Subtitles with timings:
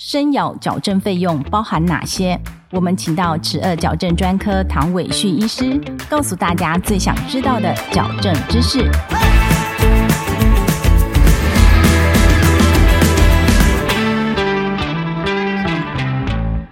[0.00, 2.40] 生咬矫正费用包含哪些？
[2.70, 5.76] 我们请到齿颚矫正专科唐伟旭医师，
[6.08, 8.88] 告诉大家最想知道的矫正知识。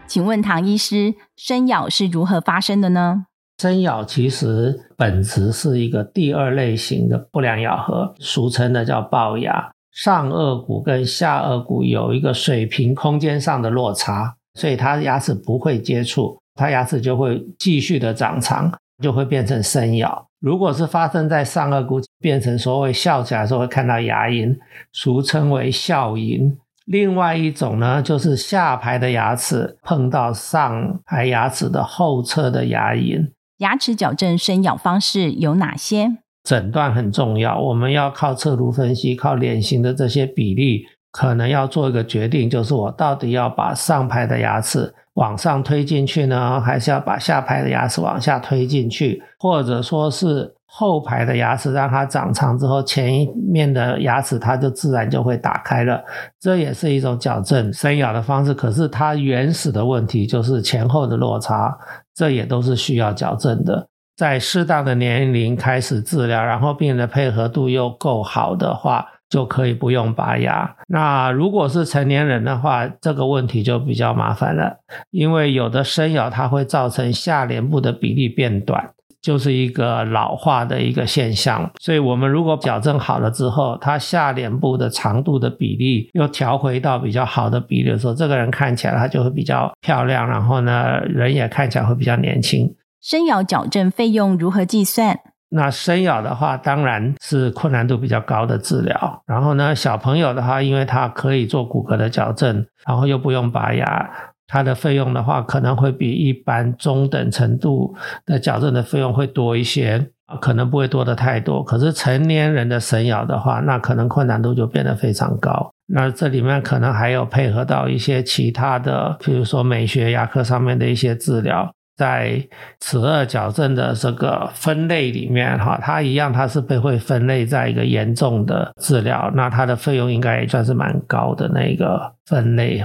[0.06, 3.24] 请问唐医师，生咬是如何发生的呢？
[3.58, 9.72] 生咬其实本质是一个第二类型的不良咬合，俗称的叫龅牙。
[9.96, 18.70] 上颚骨跟下颚骨有一个水平空间上的落差，所以它牙齿不会接触，它牙齿就会继续的长长，
[19.02, 20.28] 就会变成生咬。
[20.38, 24.58] 如果是发生在上颚骨，变成所谓笑起来的时候会看到牙龈，
[24.92, 26.54] 俗称为笑龈。
[26.84, 33.32] 另外一种呢，就是下排的牙齿碰到上排牙齿的后侧的牙龈。
[33.58, 36.18] 牙齿矫正生咬方式有哪些？
[36.46, 56.00] 诊断很重要，我们要靠侧颅分析，靠脸型的这些比例，可能要做一个决定，就是我到底要把上排的牙齿往上推进去呢，还是要把下排的牙齿往下推进去，或者说是后排的牙齿让它长长之后，前一面的牙齿它就自然就会打开了，
[56.38, 58.54] 这也是一种矫正生咬的方式。
[58.54, 61.76] 可是它原始的问题就是前后的落差，
[62.14, 63.88] 这也都是需要矫正的。
[64.16, 70.74] 在适当的年龄开始治疗，然后病人的配合度又够好的话，就可以不用拔牙。
[70.88, 74.78] 那如果是成年人的话，这个问题就比较麻烦了，
[75.10, 78.88] 因为有的生咬它会造成下脸部的比例变短，
[79.20, 81.70] 就是一个老化的一个现象。
[81.78, 92.74] 所以我们如果矫正好了之后，它下脸部的长度的比例又调回到比较好的比例的时候，这个人看起来他就会比较漂亮，然后呢，人也看起来会比较年轻。
[93.08, 95.20] 生咬矫正费用如何计算？
[95.50, 99.22] 那生咬的话，当然是困难度比较高的治疗。
[99.28, 104.10] 然后呢，小朋友的话，因为他可以做骨骼的矫正，然后又不用拔牙，
[104.48, 111.62] 他的费用的话，可能会比一般中等程度的矫正的费用会多一些，可能不会多的太多。
[111.62, 115.70] 可是成年人的生咬的话，那可能困难度就变得非常高。
[115.86, 121.70] 那这里面可能还有配合到一些其他的，比如说美学牙科上面的一些治疗。
[121.96, 122.46] 在
[122.78, 132.84] 齿颚矫正的这个分类里面，哈，它一样，它是被会分类在一个严重的治疗，那它的费用应该也算是蛮高的那个分类。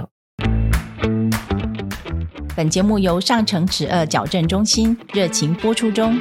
[2.56, 6.18] 本节目由上城齿颚矫正中心热情播出中。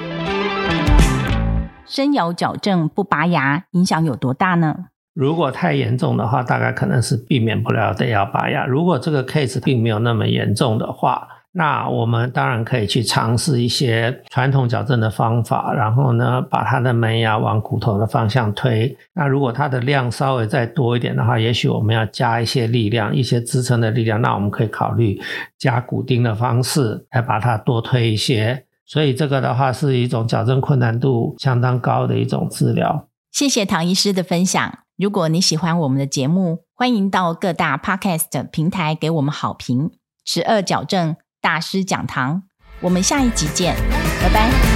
[1.87, 4.87] 生咬矫正不拔牙，影响有多大呢？
[5.15, 8.67] 如果太严重的话，大概可能是避免不了得要拔牙。
[8.67, 18.97] 如果这个 case 并没有那么严重的话，那我们当然可以去尝试一些传统矫正的方法，然后呢，把它的门牙往骨头的方向推。
[19.15, 24.23] 那如果它的量稍微再多一点的话，也许我们要加一些力量，一些支撑的力量。
[24.23, 25.21] 那我们可以考虑
[25.59, 28.65] 加骨钉的方式来把它多推一些。
[28.87, 33.09] 所以这个的话是一种矫正困难度相当高的一种治疗。
[33.33, 34.79] 谢谢唐医师的分享。
[34.97, 39.91] 如果你喜欢我们的节目，欢迎到各大 Podcast 平台给我们好评。
[40.25, 41.17] 十二矫正。
[41.41, 42.43] 大师讲堂，
[42.81, 43.75] 我们下一集见，
[44.23, 44.70] 拜拜。